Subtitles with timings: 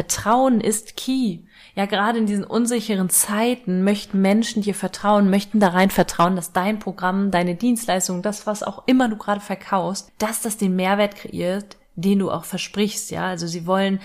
[0.00, 1.40] Vertrauen ist key.
[1.74, 6.52] Ja, gerade in diesen unsicheren Zeiten möchten Menschen dir vertrauen, möchten da rein vertrauen, dass
[6.52, 11.16] dein Programm, deine Dienstleistung, das, was auch immer du gerade verkaufst, dass das den Mehrwert
[11.16, 13.26] kreiert, den du auch versprichst, ja.
[13.26, 14.00] Also sie wollen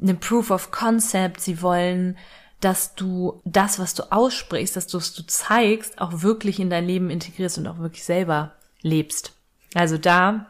[0.00, 2.16] eine Proof of Concept, sie wollen,
[2.60, 6.86] dass du das, was du aussprichst, dass du es du zeigst, auch wirklich in dein
[6.86, 9.32] Leben integrierst und auch wirklich selber lebst.
[9.74, 10.46] Also da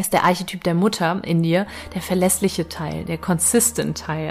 [0.00, 4.30] ist der Archetyp der Mutter in dir der verlässliche Teil, der consistent Teil.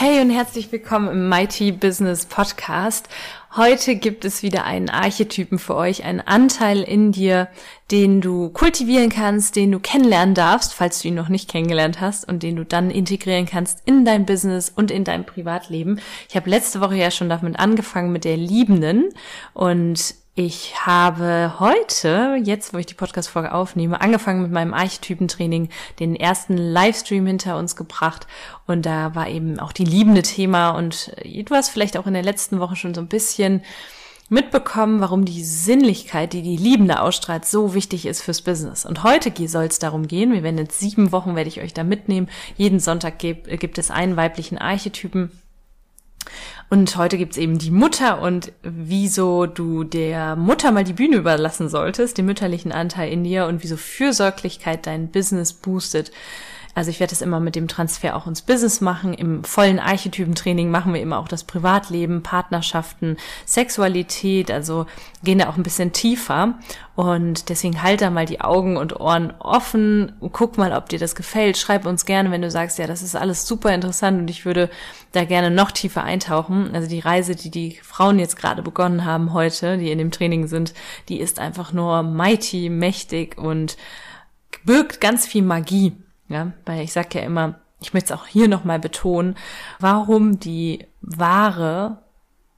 [0.00, 3.08] Hey und herzlich willkommen im Mighty Business Podcast.
[3.56, 7.48] Heute gibt es wieder einen Archetypen für euch, einen Anteil in dir,
[7.90, 12.28] den du kultivieren kannst, den du kennenlernen darfst, falls du ihn noch nicht kennengelernt hast
[12.28, 16.00] und den du dann integrieren kannst in dein Business und in dein Privatleben.
[16.28, 19.08] Ich habe letzte Woche ja schon damit angefangen mit der Liebenden
[19.52, 26.14] und ich habe heute, jetzt wo ich die Podcast-Folge aufnehme, angefangen mit meinem Archetypentraining, den
[26.14, 28.28] ersten Livestream hinter uns gebracht.
[28.64, 30.70] Und da war eben auch die liebende Thema.
[30.70, 33.62] Und du hast vielleicht auch in der letzten Woche schon so ein bisschen
[34.28, 38.86] mitbekommen, warum die Sinnlichkeit, die die Liebende ausstrahlt, so wichtig ist fürs Business.
[38.86, 41.82] Und heute soll es darum gehen, wir werden jetzt sieben Wochen, werde ich euch da
[41.82, 42.28] mitnehmen.
[42.56, 45.32] Jeden Sonntag gibt, gibt es einen weiblichen Archetypen.
[46.70, 51.68] Und heute gibt's eben die Mutter und wieso du der Mutter mal die Bühne überlassen
[51.68, 56.12] solltest, den mütterlichen Anteil in dir und wieso Fürsorglichkeit dein Business boostet.
[56.78, 59.12] Also ich werde das immer mit dem Transfer auch ins Business machen.
[59.12, 63.16] Im vollen Archetypentraining machen wir immer auch das Privatleben, Partnerschaften,
[63.46, 64.86] Sexualität, also
[65.24, 66.54] gehen da auch ein bisschen tiefer.
[66.94, 70.12] Und deswegen halt da mal die Augen und Ohren offen.
[70.30, 71.58] Guck mal, ob dir das gefällt.
[71.58, 74.70] Schreib uns gerne, wenn du sagst, ja, das ist alles super interessant und ich würde
[75.10, 76.76] da gerne noch tiefer eintauchen.
[76.76, 80.46] Also die Reise, die die Frauen jetzt gerade begonnen haben heute, die in dem Training
[80.46, 80.74] sind,
[81.08, 83.76] die ist einfach nur mighty, mächtig und
[84.64, 85.96] birgt ganz viel Magie.
[86.28, 89.36] Ja, weil ich sage ja immer, ich möchte es auch hier nochmal betonen,
[89.78, 91.98] warum die wahre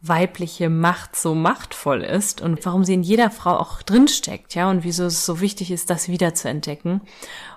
[0.03, 4.83] weibliche Macht so machtvoll ist und warum sie in jeder Frau auch drinsteckt, ja, und
[4.83, 7.03] wieso es so wichtig ist, das wieder zu entdecken.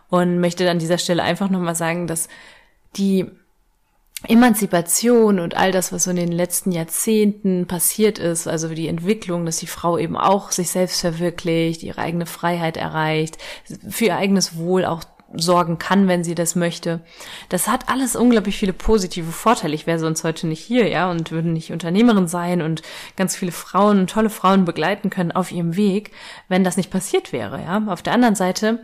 [0.09, 2.27] Und möchte an dieser Stelle einfach nochmal sagen, dass
[2.97, 3.31] die
[4.27, 9.45] Emanzipation und all das, was so in den letzten Jahrzehnten passiert ist, also die Entwicklung,
[9.45, 13.37] dass die Frau eben auch sich selbst verwirklicht, ihre eigene Freiheit erreicht,
[13.89, 15.03] für ihr eigenes Wohl auch
[15.35, 17.01] sorgen kann, wenn sie das möchte.
[17.49, 19.73] Das hat alles unglaublich viele positive Vorteile.
[19.73, 22.81] Ich wäre sonst heute nicht hier, ja, und würde nicht Unternehmerin sein und
[23.15, 26.11] ganz viele Frauen, tolle Frauen begleiten können auf ihrem Weg,
[26.47, 27.83] wenn das nicht passiert wäre, ja.
[27.87, 28.83] Auf der anderen Seite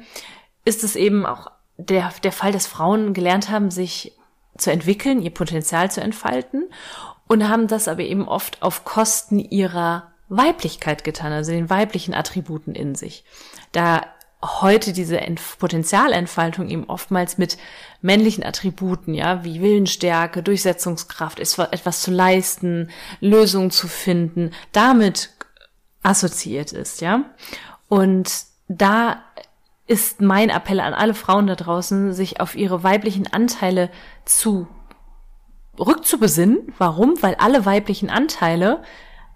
[0.66, 4.14] ist es eben auch der, der Fall, dass Frauen gelernt haben, sich
[4.58, 6.70] zu entwickeln, ihr Potenzial zu entfalten
[7.28, 12.76] und haben das aber eben oft auf Kosten ihrer Weiblichkeit getan, also den weiblichen Attributen
[12.76, 13.24] in sich.
[13.72, 14.06] Da
[14.42, 17.58] heute diese Entf Potenzialentfaltung eben oftmals mit
[18.02, 22.90] männlichen Attributen, ja, wie Willensstärke, Durchsetzungskraft, etwas zu leisten,
[23.20, 25.32] Lösungen zu finden, damit
[26.04, 27.26] assoziiert ist, ja.
[27.90, 28.32] Und
[28.70, 29.24] da
[29.88, 33.90] ist mein Appell an alle Frauen da draußen, sich auf ihre weiblichen Anteile
[34.24, 34.68] zu
[35.80, 36.74] rückzubesinnen.
[36.78, 37.16] Warum?
[37.22, 38.84] Weil alle weiblichen Anteile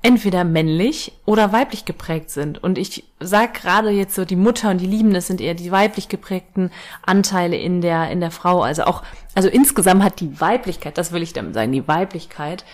[0.03, 2.62] entweder männlich oder weiblich geprägt sind.
[2.62, 6.09] Und ich sag gerade jetzt so, die Mutter und die Liebende sind eher die weiblich
[6.09, 6.72] geprägten
[7.02, 8.61] Anteile in der, in der Frau.
[8.61, 9.02] Also auch,
[9.34, 12.66] also insgesamt hat die Weiblichkeit, das will ich damit sagen, die Weiblichkeit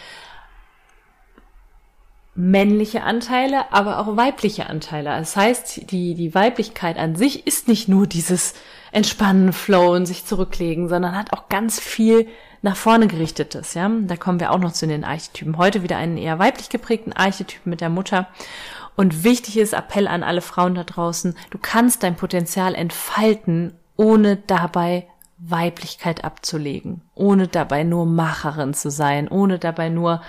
[2.39, 5.09] männliche Anteile, aber auch weibliche Anteile.
[5.09, 8.53] Das heißt, die, die Weiblichkeit an sich ist nicht nur dieses
[8.91, 12.27] Entspannen, Flowen, sich zurücklegen, sondern hat auch ganz viel
[12.61, 13.89] nach vorne gerichtetes, ja.
[14.01, 15.57] Da kommen wir auch noch zu den Archetypen.
[15.57, 18.27] Heute wieder einen eher weiblich geprägten Archetyp mit der Mutter.
[18.95, 21.35] Und wichtig ist Appell an alle Frauen da draußen.
[21.51, 25.07] Du kannst dein Potenzial entfalten, ohne dabei
[25.37, 30.21] Weiblichkeit abzulegen, ohne dabei nur Macherin zu sein, ohne dabei nur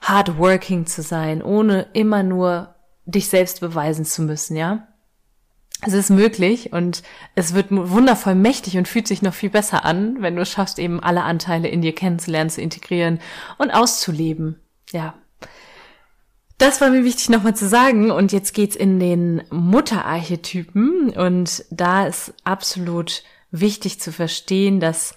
[0.00, 2.74] hardworking zu sein, ohne immer nur
[3.04, 4.88] dich selbst beweisen zu müssen, ja.
[5.82, 7.02] Es ist möglich und
[7.34, 10.78] es wird wundervoll mächtig und fühlt sich noch viel besser an, wenn du es schaffst,
[10.78, 13.20] eben alle Anteile in dir kennenzulernen, zu integrieren
[13.58, 14.58] und auszuleben.
[14.90, 15.14] Ja.
[16.58, 22.06] Das war mir wichtig nochmal zu sagen und jetzt geht's in den Mutterarchetypen und da
[22.06, 25.14] ist absolut wichtig zu verstehen, dass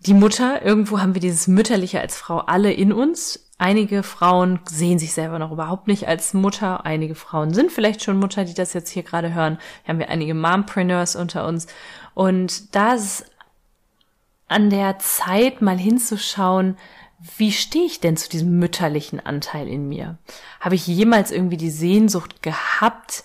[0.00, 4.98] die Mutter, irgendwo haben wir dieses Mütterliche als Frau alle in uns, Einige Frauen sehen
[4.98, 6.86] sich selber noch überhaupt nicht als Mutter.
[6.86, 9.58] Einige Frauen sind vielleicht schon Mutter, die das jetzt hier gerade hören.
[9.82, 11.66] Hier haben wir einige Mompreneurs unter uns.
[12.14, 13.26] Und da ist
[14.48, 16.78] an der Zeit, mal hinzuschauen,
[17.36, 20.16] wie stehe ich denn zu diesem mütterlichen Anteil in mir?
[20.60, 23.24] Habe ich jemals irgendwie die Sehnsucht gehabt,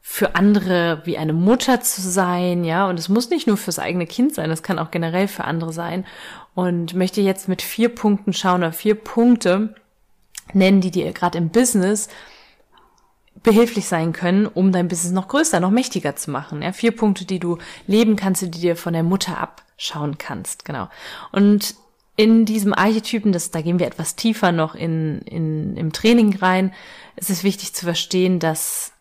[0.00, 4.06] für andere wie eine Mutter zu sein, ja, und es muss nicht nur fürs eigene
[4.06, 6.04] Kind sein, es kann auch generell für andere sein
[6.54, 9.74] und möchte jetzt mit vier Punkten schauen oder vier Punkte
[10.52, 12.08] nennen, die dir gerade im Business
[13.42, 16.62] behilflich sein können, um dein Business noch größer, noch mächtiger zu machen.
[16.62, 20.64] Ja, vier Punkte, die du leben kannst, die dir von der Mutter abschauen kannst.
[20.64, 20.88] Genau.
[21.32, 21.74] Und
[22.16, 26.72] in diesem Archetypen, das, da gehen wir etwas tiefer noch in, in, im Training rein,
[27.16, 28.92] es ist wichtig zu verstehen, dass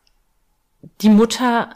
[1.01, 1.69] die Mutter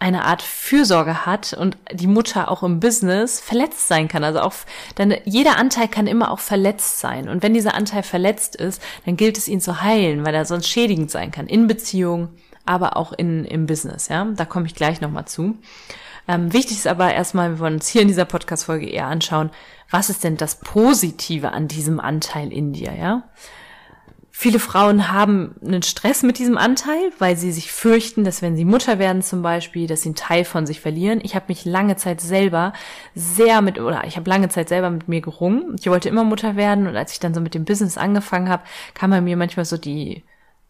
[0.00, 4.22] eine Art Fürsorge hat und die Mutter auch im Business verletzt sein kann.
[4.22, 4.54] Also auch,
[4.96, 7.28] denn jeder Anteil kann immer auch verletzt sein.
[7.28, 10.68] Und wenn dieser Anteil verletzt ist, dann gilt es ihn zu heilen, weil er sonst
[10.68, 11.48] schädigend sein kann.
[11.48, 12.28] In Beziehung,
[12.64, 14.24] aber auch in, im Business, ja.
[14.36, 15.58] Da komme ich gleich nochmal zu.
[16.28, 19.50] Ähm, wichtig ist aber erstmal, wir wollen uns hier in dieser Podcast-Folge eher anschauen,
[19.90, 23.24] was ist denn das Positive an diesem Anteil in dir, ja?
[24.40, 28.64] Viele Frauen haben einen Stress mit diesem Anteil, weil sie sich fürchten, dass wenn sie
[28.64, 31.18] Mutter werden zum Beispiel, dass sie einen Teil von sich verlieren.
[31.24, 32.72] Ich habe mich lange Zeit selber
[33.16, 35.74] sehr mit, oder ich habe lange Zeit selber mit mir gerungen.
[35.80, 38.62] Ich wollte immer Mutter werden und als ich dann so mit dem Business angefangen habe,
[38.94, 40.22] kam bei mir manchmal so die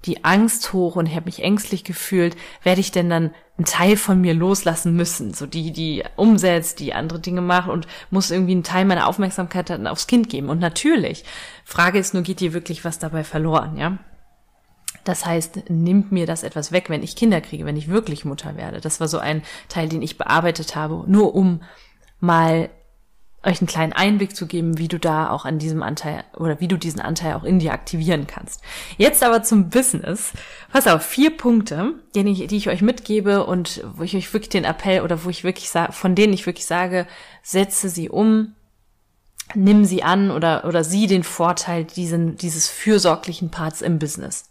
[0.05, 3.97] die Angst hoch und ich habe mich ängstlich gefühlt, werde ich denn dann einen Teil
[3.97, 8.53] von mir loslassen müssen, so die, die umsetzt, die andere Dinge macht und muss irgendwie
[8.53, 10.49] einen Teil meiner Aufmerksamkeit dann aufs Kind geben.
[10.49, 11.25] Und natürlich,
[11.65, 13.99] Frage ist nur, geht dir wirklich was dabei verloren, ja?
[15.05, 18.57] Das heißt, nimmt mir das etwas weg, wenn ich Kinder kriege, wenn ich wirklich Mutter
[18.57, 18.81] werde.
[18.81, 21.63] Das war so ein Teil, den ich bearbeitet habe, nur um
[22.21, 22.69] mal
[23.45, 26.69] euch einen kleinen Einblick zu geben, wie du da auch an diesem Anteil oder wie
[26.69, 28.63] du diesen Anteil auch in dir aktivieren kannst.
[28.97, 30.33] Jetzt aber zum Business.
[30.73, 34.49] Pass auf, vier Punkte, die ich, die ich euch mitgebe und wo ich euch wirklich
[34.49, 37.07] den Appell oder wo ich wirklich sage, von denen ich wirklich sage,
[37.43, 38.55] setze sie um,
[39.55, 44.48] nimm sie an oder, oder sieh den Vorteil diesen, dieses fürsorglichen Parts im Business.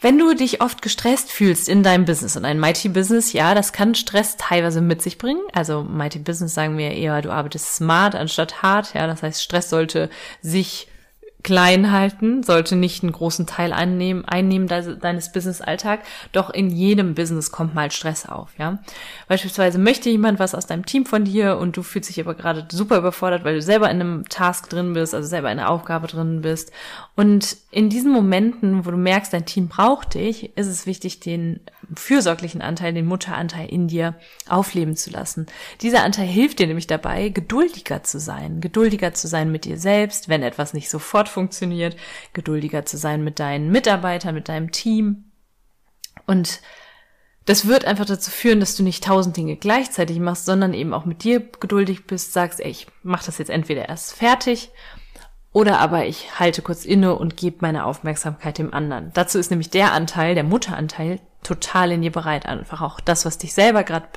[0.00, 3.72] Wenn du dich oft gestresst fühlst in deinem Business und ein Mighty Business, ja, das
[3.72, 5.42] kann Stress teilweise mit sich bringen.
[5.52, 9.70] Also Mighty Business sagen wir eher, du arbeitest smart anstatt hart, ja, das heißt, Stress
[9.70, 10.08] sollte
[10.40, 10.86] sich
[11.44, 16.00] klein halten, sollte nicht einen großen Teil einnehmen, einnehmen deines Business-Alltag.
[16.32, 18.80] Doch in jedem Business kommt mal Stress auf, ja.
[19.28, 22.66] Beispielsweise möchte jemand was aus deinem Team von dir und du fühlst dich aber gerade
[22.70, 26.08] super überfordert, weil du selber in einem Task drin bist, also selber in einer Aufgabe
[26.08, 26.72] drin bist.
[27.14, 31.60] Und in diesen Momenten, wo du merkst, dein Team braucht dich, ist es wichtig, den
[31.94, 34.14] fürsorglichen Anteil, den Mutteranteil in dir
[34.48, 35.46] aufleben zu lassen.
[35.80, 40.28] Dieser Anteil hilft dir nämlich dabei, geduldiger zu sein, geduldiger zu sein mit dir selbst,
[40.28, 41.96] wenn etwas nicht sofort funktioniert,
[42.32, 45.30] geduldiger zu sein mit deinen Mitarbeitern, mit deinem Team.
[46.26, 46.60] Und
[47.44, 51.06] das wird einfach dazu führen, dass du nicht tausend Dinge gleichzeitig machst, sondern eben auch
[51.06, 54.70] mit dir geduldig bist, sagst, ey, ich mach das jetzt entweder erst fertig
[55.52, 59.12] oder aber ich halte kurz inne und gebe meine Aufmerksamkeit dem anderen.
[59.14, 63.38] Dazu ist nämlich der Anteil, der Mutteranteil, total in dir bereit, einfach auch das, was
[63.38, 64.08] dich selber gerade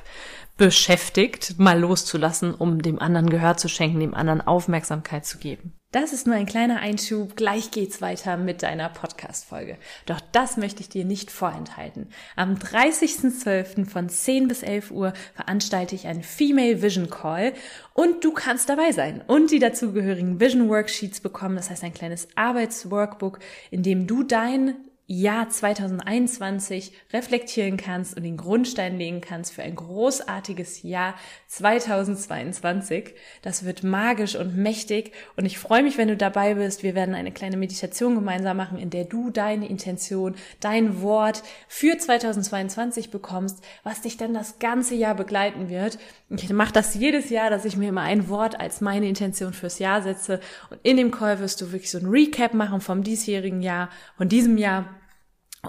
[0.56, 5.72] beschäftigt, mal loszulassen, um dem anderen Gehör zu schenken, dem anderen Aufmerksamkeit zu geben.
[5.92, 7.36] Das ist nur ein kleiner Einschub.
[7.36, 9.76] Gleich geht's weiter mit deiner Podcast-Folge.
[10.06, 12.08] Doch das möchte ich dir nicht vorenthalten.
[12.34, 13.84] Am 30.12.
[13.84, 17.52] von 10 bis 11 Uhr veranstalte ich einen Female Vision Call
[17.92, 21.56] und du kannst dabei sein und die dazugehörigen Vision Worksheets bekommen.
[21.56, 24.76] Das heißt ein kleines Arbeitsworkbook, in dem du dein
[25.12, 31.14] Jahr 2021 reflektieren kannst und den Grundstein legen kannst für ein großartiges Jahr
[31.48, 33.12] 2022.
[33.42, 36.82] Das wird magisch und mächtig und ich freue mich, wenn du dabei bist.
[36.82, 41.98] Wir werden eine kleine Meditation gemeinsam machen, in der du deine Intention, dein Wort für
[41.98, 45.98] 2022 bekommst, was dich dann das ganze Jahr begleiten wird.
[46.30, 49.78] Ich mache das jedes Jahr, dass ich mir immer ein Wort als meine Intention fürs
[49.78, 50.40] Jahr setze
[50.70, 54.30] und in dem Call wirst du wirklich so ein Recap machen vom diesjährigen Jahr, von
[54.30, 55.01] diesem Jahr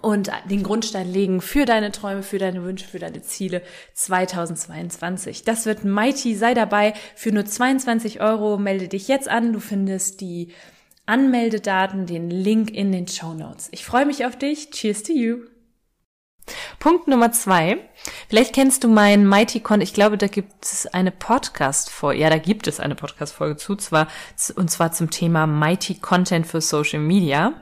[0.01, 3.61] und den Grundstein legen für deine Träume, für deine Wünsche, für deine Ziele
[3.93, 5.43] 2022.
[5.43, 6.35] Das wird mighty.
[6.35, 6.93] Sei dabei.
[7.15, 9.53] Für nur 22 Euro melde dich jetzt an.
[9.53, 10.51] Du findest die
[11.05, 13.67] Anmeldedaten, den Link in den Show Notes.
[13.71, 14.71] Ich freue mich auf dich.
[14.71, 15.45] Cheers to you.
[16.79, 17.77] Punkt Nummer zwei.
[18.27, 19.79] Vielleicht kennst du meinen Mighty Con.
[19.79, 22.19] Ich glaube, da gibt es eine Podcast-Folge.
[22.19, 24.07] Ja, da gibt es eine Podcast-Folge zu, zwar,
[24.55, 27.53] und zwar zum Thema Mighty Content für Social Media.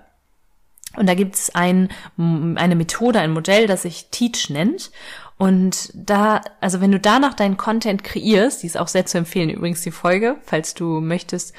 [0.97, 4.91] Und da gibt es ein, eine Methode, ein Modell, das sich Teach nennt.
[5.37, 9.49] Und da, also wenn du danach deinen Content kreierst, die ist auch sehr zu empfehlen,
[9.49, 11.53] übrigens die Folge, falls du möchtest,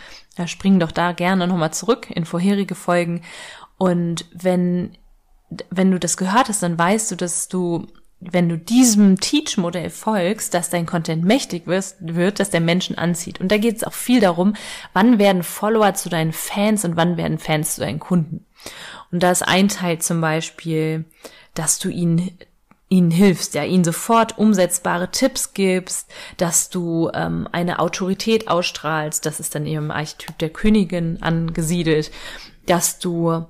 [0.46, 3.22] spring doch da gerne nochmal zurück in vorherige Folgen.
[3.78, 4.96] Und wenn
[5.70, 7.86] wenn du das gehört hast, dann weißt du, dass du,
[8.20, 13.40] wenn du diesem Teach-Modell folgst, dass dein Content mächtig wird, wird, dass der Menschen anzieht.
[13.40, 14.54] Und da geht es auch viel darum,
[14.92, 18.46] wann werden Follower zu deinen Fans und wann werden Fans zu deinen Kunden.
[19.12, 21.04] Und da ist ein Teil zum Beispiel,
[21.54, 22.38] dass du ihnen
[22.92, 29.40] ihnen hilfst, ja, ihnen sofort umsetzbare Tipps gibst, dass du ähm, eine Autorität ausstrahlst, das
[29.40, 32.10] ist dann eben im Archetyp der Königin angesiedelt,
[32.66, 33.46] dass du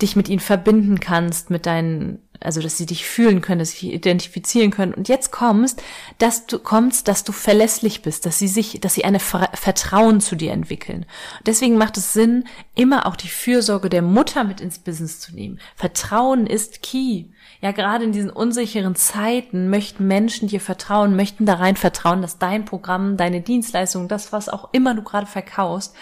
[0.00, 3.88] dich mit ihnen verbinden kannst, mit deinen, also dass sie dich fühlen können, dass sie
[3.88, 4.94] dich identifizieren können.
[4.94, 5.82] Und jetzt kommst,
[6.18, 10.36] dass du kommst, dass du verlässlich bist, dass sie sich, dass sie eine Vertrauen zu
[10.36, 11.06] dir entwickeln.
[11.46, 12.44] Deswegen macht es Sinn,
[12.74, 15.60] immer auch die Fürsorge der Mutter mit ins Business zu nehmen.
[15.76, 17.26] Vertrauen ist key.
[17.60, 22.38] Ja, gerade in diesen unsicheren Zeiten möchten Menschen dir vertrauen, möchten da rein vertrauen, dass
[22.38, 25.94] dein Programm, deine Dienstleistung, das, was auch immer du gerade verkaufst,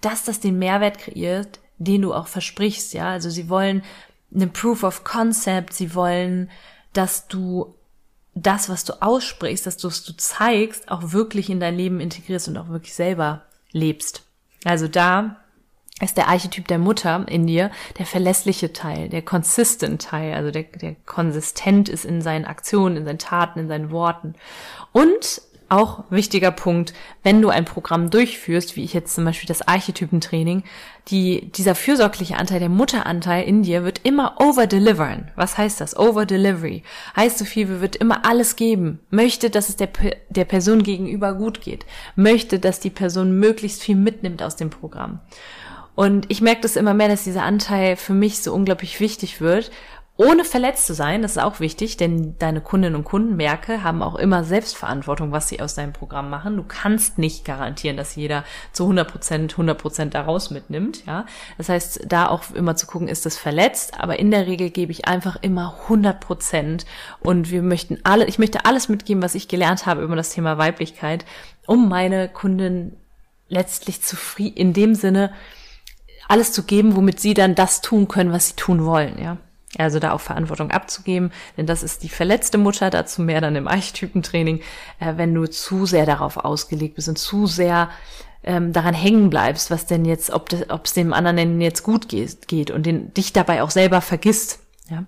[0.00, 3.10] dass das den Mehrwert kreiert, den du auch versprichst, ja.
[3.10, 3.82] Also sie wollen
[4.34, 6.50] eine Proof of Concept, sie wollen,
[6.92, 7.74] dass du
[8.34, 12.48] das, was du aussprichst, dass du es du zeigst, auch wirklich in dein Leben integrierst
[12.48, 14.22] und auch wirklich selber lebst.
[14.64, 15.36] Also da
[16.00, 20.64] ist der Archetyp der Mutter in dir der verlässliche Teil, der consistent Teil, also der,
[20.64, 24.34] der konsistent ist in seinen Aktionen, in seinen Taten, in seinen Worten.
[24.92, 25.42] Und
[25.72, 30.64] auch wichtiger Punkt, wenn du ein Programm durchführst, wie ich jetzt zum Beispiel das Archetypentraining,
[31.08, 35.30] die, dieser fürsorgliche Anteil, der Mutteranteil in dir wird immer overdelivern.
[35.34, 35.96] Was heißt das?
[35.98, 36.82] Overdelivery.
[37.16, 39.00] Heißt so viel, wird immer alles geben.
[39.10, 39.88] Möchte, dass es der,
[40.28, 41.86] der Person gegenüber gut geht.
[42.14, 45.20] Möchte, dass die Person möglichst viel mitnimmt aus dem Programm.
[45.94, 49.70] Und ich merke das immer mehr, dass dieser Anteil für mich so unglaublich wichtig wird
[50.16, 54.02] ohne verletzt zu sein, das ist auch wichtig, denn deine Kundinnen und Kunden, merke, haben
[54.02, 56.56] auch immer Selbstverantwortung, was sie aus deinem Programm machen.
[56.56, 61.24] Du kannst nicht garantieren, dass jeder zu 100 Prozent, 100 Prozent daraus mitnimmt, ja.
[61.56, 64.92] Das heißt, da auch immer zu gucken, ist das verletzt, aber in der Regel gebe
[64.92, 66.84] ich einfach immer 100 Prozent
[67.20, 70.58] und wir möchten alle, ich möchte alles mitgeben, was ich gelernt habe über das Thema
[70.58, 71.24] Weiblichkeit,
[71.66, 72.98] um meine Kunden
[73.48, 75.32] letztlich zufrieden, in dem Sinne,
[76.28, 79.38] alles zu geben, womit sie dann das tun können, was sie tun wollen, ja.
[79.78, 83.68] Also da auch Verantwortung abzugeben, denn das ist die verletzte Mutter, dazu mehr dann im
[83.68, 84.60] Archetypentraining,
[85.00, 87.88] äh, wenn du zu sehr darauf ausgelegt bist und zu sehr
[88.44, 90.52] ähm, daran hängen bleibst, was denn jetzt, ob
[90.84, 94.61] es dem anderen jetzt gut geht, geht und den, dich dabei auch selber vergisst.
[94.90, 95.04] Ja,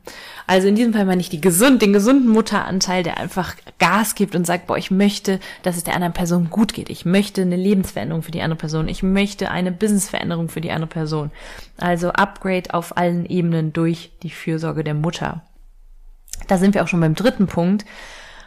[0.47, 4.37] also in diesem Fall meine ich die gesund, den gesunden Mutteranteil, der einfach Gas gibt
[4.37, 6.89] und sagt, boah, ich möchte, dass es der anderen Person gut geht.
[6.91, 8.89] Ich möchte eine Lebensveränderung für die andere Person.
[8.89, 11.33] Ich möchte eine Businessveränderung für die andere Person.
[11.77, 15.43] Also Upgrade auf allen Ebenen durch die Fürsorge der Mutter.
[16.47, 17.85] Da sind wir auch schon beim dritten Punkt.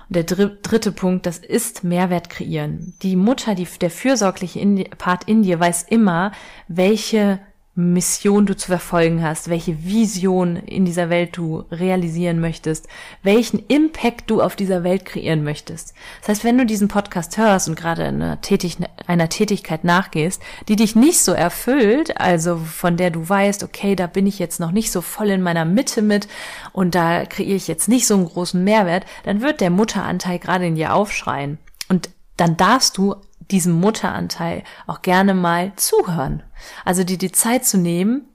[0.10, 2.94] Der dritte Punkt, das ist Mehrwert kreieren.
[3.02, 4.62] Die Mutter, die, der fürsorgliche
[4.98, 6.32] Part in dir weiß immer,
[6.70, 7.40] welche
[7.80, 12.88] Mission du zu verfolgen hast, welche Vision in dieser Welt du realisieren möchtest,
[13.22, 15.94] welchen Impact du auf dieser Welt kreieren möchtest.
[16.22, 20.76] Das heißt, wenn du diesen Podcast hörst und gerade einer, Tätig einer Tätigkeit nachgehst, die
[20.76, 24.72] dich nicht so erfüllt, also von der du weißt, okay, da bin ich jetzt noch
[24.72, 26.28] nicht so voll in meiner Mitte mit
[26.74, 30.66] und da kreiere ich jetzt nicht so einen großen Mehrwert, dann wird der Mutteranteil gerade
[30.66, 31.60] in dir aufschreien.
[31.90, 33.16] Und dann darfst du
[33.52, 36.44] diesem Mutteranteil auch gerne mal zuhören.
[36.86, 38.26] Also dir die Zeit zu nehmen,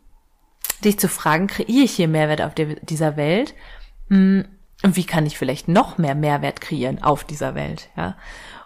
[0.84, 3.54] dich zu fragen, kreiere ich hier Mehrwert auf der, dieser Welt?
[4.08, 4.44] Hm,
[4.82, 7.88] und wie kann ich vielleicht noch mehr Mehrwert kreieren auf dieser Welt?
[7.96, 8.16] Ja.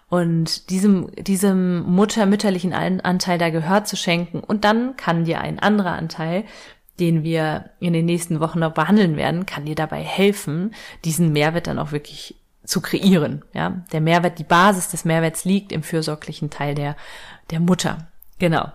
[0.09, 4.41] Und diesem, diesem Mutter, mütterlichen Anteil da Gehör zu schenken.
[4.41, 6.45] Und dann kann dir ein anderer Anteil,
[7.01, 10.75] den wir in den nächsten Wochen noch behandeln werden, kann dir dabei helfen,
[11.05, 12.37] diesen Mehrwert dann auch wirklich
[12.67, 13.45] zu kreieren.
[13.53, 16.97] Ja, der Mehrwert, die Basis des Mehrwerts liegt im fürsorglichen Teil der,
[17.51, 18.09] der Mutter.
[18.39, 18.73] Genau.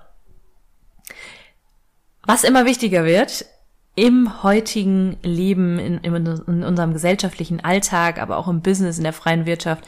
[2.24, 3.46] Was immer wichtiger wird
[3.96, 9.46] im heutigen Leben, in, in unserem gesellschaftlichen Alltag, aber auch im Business, in der freien
[9.46, 9.84] Wirtschaft,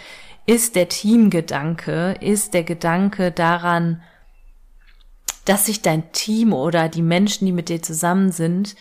[0.46, 4.02] ist der Teamgedanke, ist der Gedanke daran,
[5.46, 8.76] dass sich dein Team oder die Menschen, die mit dir zusammen sind,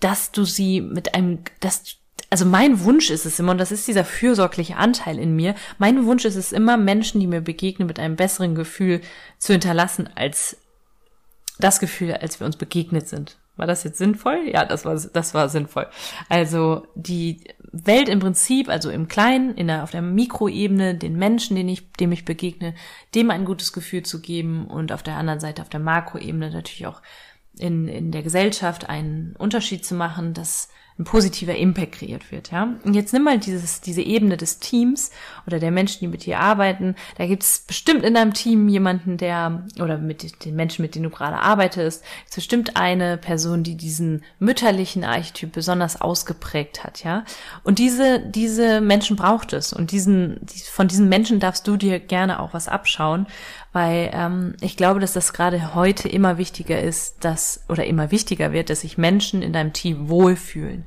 [0.00, 1.96] dass du sie mit einem, dass
[2.30, 6.06] also mein Wunsch ist es immer, und das ist dieser fürsorgliche Anteil in mir, mein
[6.06, 9.02] Wunsch ist es immer, Menschen, die mir begegnen, mit einem besseren Gefühl
[9.38, 10.56] zu hinterlassen, als
[11.58, 13.36] das Gefühl, als wir uns begegnet sind.
[13.56, 14.48] War das jetzt sinnvoll?
[14.50, 15.86] Ja, das war, das war sinnvoll.
[16.30, 21.54] Also die Welt im Prinzip, also im Kleinen, in der, auf der Mikroebene, den Menschen,
[21.54, 22.74] den ich, dem ich begegne,
[23.14, 26.86] dem ein gutes Gefühl zu geben und auf der anderen Seite, auf der Makroebene natürlich
[26.86, 27.02] auch
[27.58, 32.74] in, in der Gesellschaft einen Unterschied zu machen, dass ein positiver Impact kreiert wird, ja.
[32.84, 35.10] Und jetzt nimm mal dieses, diese Ebene des Teams
[35.46, 36.94] oder der Menschen, die mit dir arbeiten.
[37.16, 41.04] Da gibt es bestimmt in deinem Team jemanden, der, oder mit den Menschen, mit denen
[41.04, 47.24] du gerade arbeitest, ist bestimmt eine Person, die diesen mütterlichen Archetyp besonders ausgeprägt hat, ja.
[47.62, 49.72] Und diese, diese Menschen braucht es.
[49.72, 53.26] Und diesen, von diesen Menschen darfst du dir gerne auch was abschauen,
[53.72, 58.52] weil ähm, ich glaube, dass das gerade heute immer wichtiger ist, dass oder immer wichtiger
[58.52, 60.81] wird, dass sich Menschen in deinem Team wohlfühlen.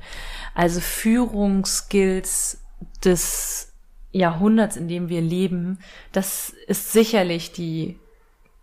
[0.54, 2.58] Also Führungsskills
[3.04, 3.72] des
[4.12, 5.78] Jahrhunderts, in dem wir leben,
[6.12, 7.98] das ist sicherlich die,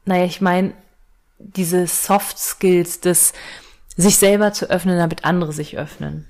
[0.05, 0.73] naja, ich meine,
[1.39, 3.33] diese Soft Skills des
[3.95, 6.27] sich selber zu öffnen, damit andere sich öffnen.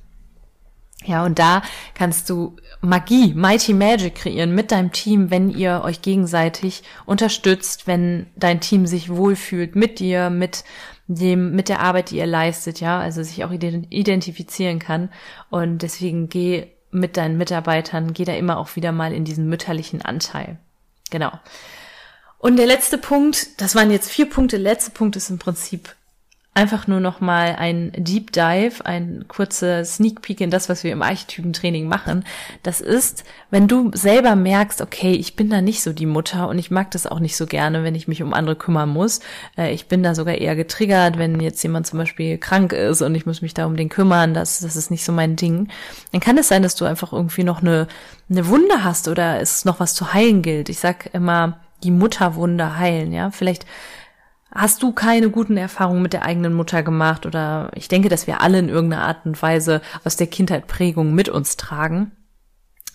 [1.06, 1.64] Ja, und da
[1.96, 8.28] kannst du Magie, Mighty Magic kreieren mit deinem Team, wenn ihr euch gegenseitig unterstützt, wenn
[8.36, 10.64] dein Team sich wohlfühlt mit dir, mit
[11.08, 15.10] dem, mit der Arbeit, die ihr leistet, ja, also sich auch identifizieren kann.
[15.50, 20.02] Und deswegen geh mit deinen Mitarbeitern, geh da immer auch wieder mal in diesen mütterlichen
[20.02, 20.60] Anteil.
[21.10, 21.32] Genau.
[22.38, 25.96] Und der letzte Punkt, das waren jetzt vier Punkte, der letzte Punkt ist im Prinzip
[26.56, 30.92] einfach nur noch mal ein Deep Dive, ein kurzer Sneak Peek in das, was wir
[30.92, 32.26] im Archetypentraining machen.
[32.62, 36.60] Das ist, wenn du selber merkst, okay, ich bin da nicht so die Mutter und
[36.60, 39.22] ich mag das auch nicht so gerne, wenn ich mich um andere kümmern muss.
[39.58, 43.16] Äh, ich bin da sogar eher getriggert, wenn jetzt jemand zum Beispiel krank ist und
[43.16, 44.36] ich muss mich da um den kümmern.
[44.36, 45.70] Das, das ist nicht so mein Ding.
[46.12, 47.88] Dann kann es sein, dass du einfach irgendwie noch eine,
[48.30, 50.70] eine Wunde hast oder es noch was zu heilen gilt.
[50.70, 53.32] Ich sag immer, die Mutterwunde heilen, ja.
[53.32, 53.66] Vielleicht
[54.56, 58.42] Hast du keine guten Erfahrungen mit der eigenen Mutter gemacht oder ich denke, dass wir
[58.42, 62.12] alle in irgendeiner Art und Weise aus der Kindheit Prägung mit uns tragen.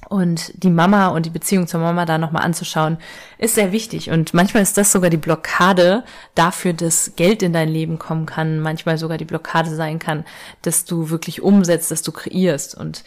[0.09, 2.99] Und die Mama und die Beziehung zur Mama da nochmal anzuschauen,
[3.37, 4.11] ist sehr wichtig.
[4.11, 6.05] Und manchmal ist das sogar die Blockade
[6.37, 8.61] dafür, dass Geld in dein Leben kommen kann.
[8.61, 10.25] Manchmal sogar die Blockade sein kann,
[10.63, 12.77] dass du wirklich umsetzt, dass du kreierst.
[12.77, 13.03] Und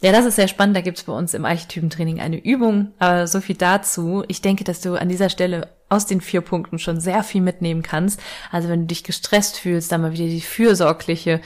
[0.00, 0.76] ja, das ist sehr spannend.
[0.76, 2.92] Da gibt's bei uns im Archetypentraining eine Übung.
[3.00, 4.22] Aber so viel dazu.
[4.28, 7.82] Ich denke, dass du an dieser Stelle aus den vier Punkten schon sehr viel mitnehmen
[7.82, 8.20] kannst.
[8.50, 11.40] Also wenn du dich gestresst fühlst, dann mal wieder die fürsorgliche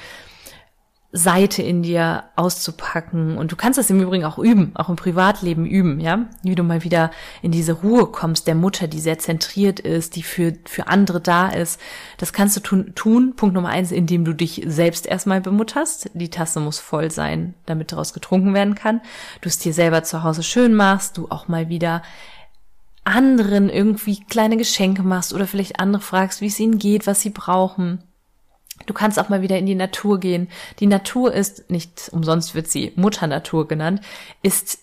[1.12, 3.36] Seite in dir auszupacken.
[3.36, 6.26] Und du kannst das im Übrigen auch üben, auch im Privatleben üben, ja?
[6.44, 7.10] Wie du mal wieder
[7.42, 11.48] in diese Ruhe kommst, der Mutter, die sehr zentriert ist, die für, für andere da
[11.48, 11.80] ist.
[12.18, 13.34] Das kannst du tun, tun.
[13.34, 16.10] Punkt Nummer eins, indem du dich selbst erstmal bemutterst.
[16.14, 19.00] Die Tasse muss voll sein, damit daraus getrunken werden kann.
[19.40, 22.02] Du es dir selber zu Hause schön machst, du auch mal wieder
[23.04, 27.30] anderen irgendwie kleine Geschenke machst oder vielleicht andere fragst, wie es ihnen geht, was sie
[27.30, 28.02] brauchen
[28.86, 30.48] Du kannst auch mal wieder in die Natur gehen.
[30.78, 34.00] Die Natur ist, nicht umsonst wird sie Mutter Natur genannt,
[34.42, 34.78] ist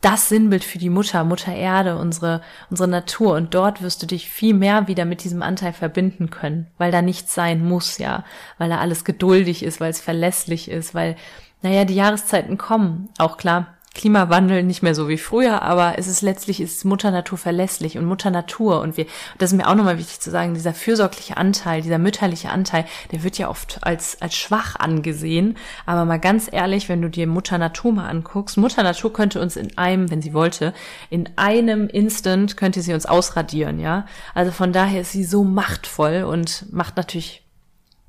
[0.00, 3.34] das Sinnbild für die Mutter, Mutter Erde, unsere, unsere Natur.
[3.34, 7.02] Und dort wirst du dich viel mehr wieder mit diesem Anteil verbinden können, weil da
[7.02, 8.24] nichts sein muss, ja,
[8.56, 11.16] weil da alles geduldig ist, weil es verlässlich ist, weil,
[11.60, 13.10] naja, die Jahreszeiten kommen.
[13.18, 17.36] Auch klar, Klimawandel nicht mehr so wie früher, aber es ist letztlich ist Mutter Natur
[17.36, 18.80] verlässlich und Mutter Natur.
[18.80, 19.06] Und wir,
[19.38, 23.24] das ist mir auch nochmal wichtig zu sagen, dieser fürsorgliche Anteil, dieser mütterliche Anteil, der
[23.24, 27.58] wird ja oft als, als schwach angesehen, aber mal ganz ehrlich, wenn du dir Mutter
[27.58, 30.72] Natur mal anguckst, Mutter Natur könnte uns in einem, wenn sie wollte,
[31.10, 36.22] in einem Instant könnte sie uns ausradieren, ja, also von daher ist sie so machtvoll
[36.22, 37.42] und macht natürlich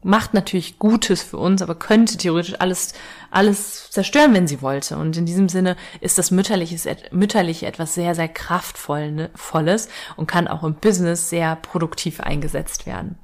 [0.04, 2.94] macht natürlich Gutes für uns, aber könnte theoretisch alles,
[3.30, 4.98] alles zerstören, wenn sie wollte.
[4.98, 10.64] Und in diesem Sinne ist das Mütterliche, Mütterliche etwas sehr, sehr kraftvolles und kann auch
[10.64, 13.18] im Business sehr produktiv eingesetzt werden.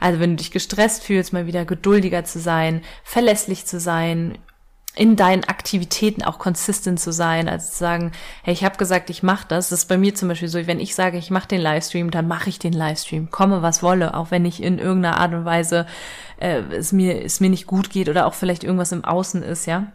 [0.00, 4.38] Also wenn du dich gestresst fühlst, mal wieder geduldiger zu sein, verlässlich zu sein,
[4.96, 9.22] in deinen Aktivitäten auch consistent zu sein, als zu sagen, hey, ich habe gesagt, ich
[9.22, 9.70] mache das.
[9.70, 12.28] Das ist bei mir zum Beispiel so, wenn ich sage, ich mache den Livestream, dann
[12.28, 15.86] mache ich den Livestream, komme was wolle, auch wenn ich in irgendeiner Art und Weise
[16.38, 19.66] äh, es mir es mir nicht gut geht oder auch vielleicht irgendwas im Außen ist,
[19.66, 19.88] ja.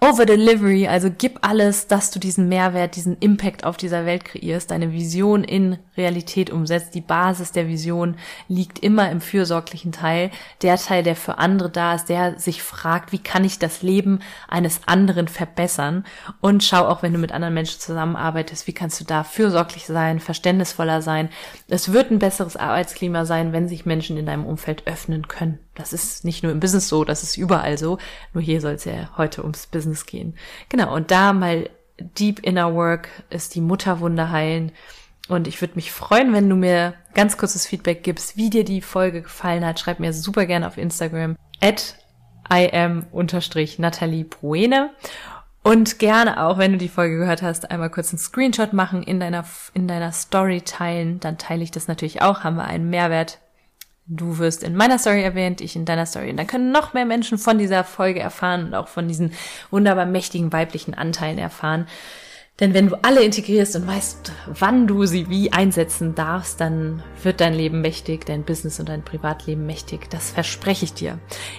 [0.00, 4.70] Over Delivery, also gib alles, dass du diesen Mehrwert, diesen Impact auf dieser Welt kreierst,
[4.70, 6.94] deine Vision in Realität umsetzt.
[6.94, 8.16] Die Basis der Vision
[8.48, 10.30] liegt immer im fürsorglichen Teil,
[10.62, 14.20] der Teil, der für andere da ist, der sich fragt, wie kann ich das Leben
[14.48, 16.04] eines anderen verbessern?
[16.40, 20.20] Und schau auch, wenn du mit anderen Menschen zusammenarbeitest, wie kannst du da fürsorglich sein,
[20.20, 21.30] verständnisvoller sein.
[21.68, 25.58] Es wird ein besseres Arbeitsklima sein, wenn sich Menschen in deinem Umfeld öffnen können.
[25.74, 27.98] Das ist nicht nur im Business so, das ist überall so.
[28.32, 30.34] Nur hier soll es ja heute ums Business gehen.
[30.68, 34.72] Genau, und da mal Deep Inner Work ist die Mutterwunde heilen.
[35.28, 38.80] Und ich würde mich freuen, wenn du mir ganz kurzes Feedback gibst, wie dir die
[38.80, 39.80] Folge gefallen hat.
[39.80, 41.36] Schreib mir super gerne auf Instagram.
[41.60, 41.96] at
[42.48, 44.90] im-Nathalie Bruene.
[45.64, 49.18] Und gerne auch, wenn du die Folge gehört hast, einmal kurz einen Screenshot machen, in
[49.18, 51.18] deiner, in deiner Story teilen.
[51.18, 53.40] Dann teile ich das natürlich auch, haben wir einen Mehrwert.
[54.08, 56.30] Du wirst in meiner Story erwähnt, ich in deiner Story.
[56.30, 59.32] Und dann können noch mehr Menschen von dieser Folge erfahren und auch von diesen
[59.70, 61.86] wunderbar mächtigen weiblichen Anteilen erfahren.
[62.60, 67.40] Denn wenn du alle integrierst und weißt, wann du sie wie einsetzen darfst, dann wird
[67.40, 70.08] dein Leben mächtig, dein Business und dein Privatleben mächtig.
[70.08, 71.18] Das verspreche ich dir.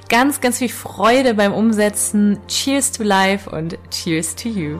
[0.09, 2.39] Ganz, ganz viel Freude beim Umsetzen.
[2.47, 4.79] Cheers to life und cheers to you.